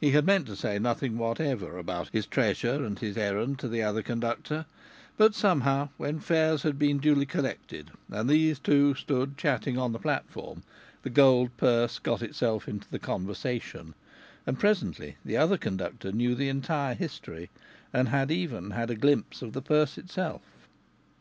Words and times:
He 0.00 0.10
had 0.10 0.26
meant 0.26 0.46
to 0.46 0.56
say 0.56 0.80
nothing 0.80 1.18
whatever 1.18 1.78
about 1.78 2.08
his 2.08 2.26
treasure 2.26 2.84
and 2.84 2.98
his 2.98 3.16
errand 3.16 3.60
to 3.60 3.68
the 3.68 3.80
other 3.80 4.02
conductor; 4.02 4.66
but 5.16 5.36
somehow, 5.36 5.90
when 5.96 6.18
fares 6.18 6.64
had 6.64 6.80
been 6.80 6.98
duly 6.98 7.24
collected, 7.24 7.92
and 8.10 8.28
these 8.28 8.58
two 8.58 8.96
stood 8.96 9.36
chatting 9.38 9.78
on 9.78 9.92
the 9.92 10.00
platform, 10.00 10.64
the 11.04 11.10
gold 11.10 11.56
purse 11.56 12.00
got 12.00 12.22
itself 12.22 12.66
into 12.66 12.88
the 12.90 12.98
conversation, 12.98 13.94
and 14.48 14.58
presently 14.58 15.16
the 15.24 15.36
other 15.36 15.56
conductor 15.56 16.10
knew 16.10 16.34
the 16.34 16.48
entire 16.48 16.94
history, 16.96 17.48
and 17.92 18.08
had 18.08 18.32
even 18.32 18.72
had 18.72 18.90
a 18.90 18.96
glimpse 18.96 19.42
of 19.42 19.52
the 19.52 19.62
purse 19.62 19.96
itself. 19.96 20.42